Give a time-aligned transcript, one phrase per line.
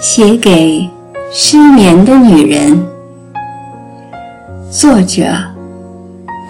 [0.00, 0.88] 写给
[1.32, 2.80] 失眠的女人，
[4.70, 5.24] 作者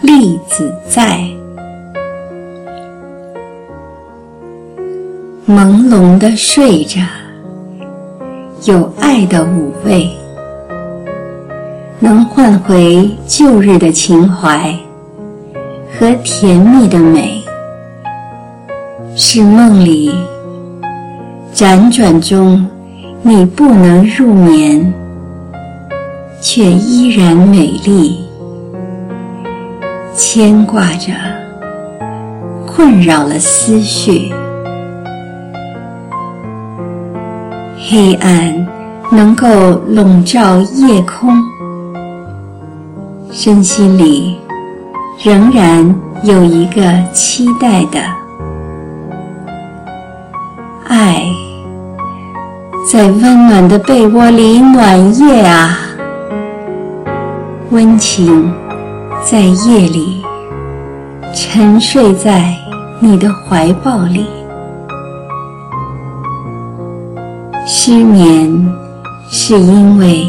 [0.02, 1.18] 栗子在。
[5.46, 7.00] 朦胧的睡着，
[8.66, 10.06] 有爱的五味，
[11.98, 14.70] 能唤回旧日的情怀
[15.98, 17.42] 和甜蜜的美，
[19.16, 20.14] 是梦里
[21.54, 22.68] 辗转中。
[23.22, 24.94] 你不能入眠，
[26.40, 28.24] 却依然美丽，
[30.14, 31.12] 牵挂着，
[32.66, 34.32] 困扰了思绪。
[37.90, 38.66] 黑暗
[39.10, 39.46] 能够
[39.88, 41.42] 笼罩夜空，
[43.30, 44.38] 身心里
[45.22, 46.82] 仍然有一个
[47.12, 48.00] 期待的
[50.86, 51.24] 爱。
[52.90, 55.78] 在温暖的被窝里暖夜啊，
[57.68, 58.50] 温情
[59.22, 60.22] 在夜里
[61.34, 62.56] 沉睡在
[62.98, 64.24] 你的怀抱里。
[67.66, 68.74] 失眠
[69.30, 70.26] 是因为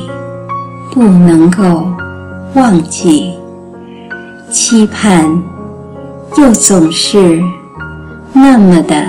[0.92, 1.88] 不能够
[2.56, 3.34] 忘记，
[4.52, 5.24] 期盼
[6.36, 7.42] 又总是
[8.34, 9.02] 那么的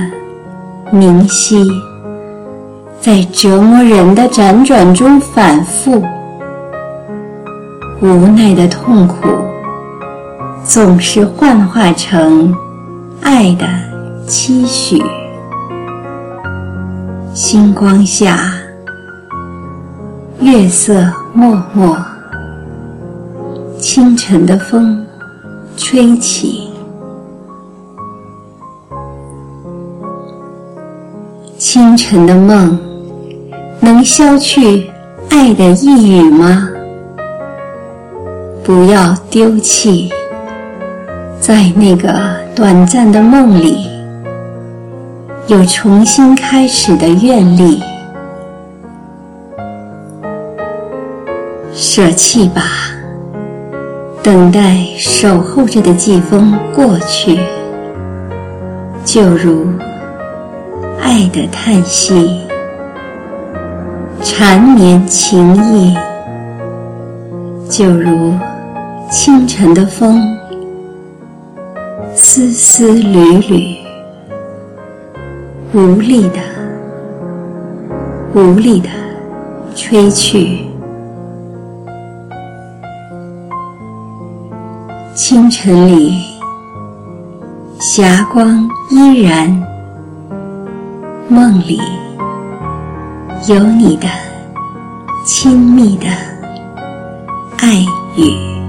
[0.92, 1.68] 明晰。
[3.00, 6.04] 在折磨人的辗转中反复，
[8.02, 9.26] 无奈的痛苦
[10.62, 12.54] 总是幻化成
[13.22, 13.66] 爱的
[14.26, 15.02] 期许。
[17.32, 18.38] 星光下，
[20.40, 21.96] 月色默默，
[23.78, 25.06] 清晨的风
[25.74, 26.68] 吹起。
[31.56, 32.89] 清晨的梦。
[33.80, 34.90] 能消去
[35.30, 36.68] 爱的抑郁吗？
[38.62, 40.10] 不要丢弃，
[41.40, 42.12] 在那个
[42.54, 43.86] 短暂的梦里，
[45.46, 47.82] 有重新开始的愿力。
[51.72, 52.62] 舍弃吧，
[54.22, 57.38] 等待守候着的季风过去，
[59.04, 59.66] 就如
[61.00, 62.49] 爱的叹息。
[64.32, 65.94] 缠绵情意，
[67.68, 68.32] 就如
[69.10, 70.22] 清晨的风，
[72.14, 73.76] 丝丝缕缕，
[75.74, 76.38] 无力的、
[78.32, 78.88] 无力的
[79.74, 80.60] 吹去。
[85.12, 86.22] 清晨里，
[87.80, 89.62] 霞光依然，
[91.28, 91.80] 梦里。
[93.48, 94.06] 有你的
[95.24, 96.06] 亲密的
[97.56, 97.80] 爱
[98.16, 98.59] 语。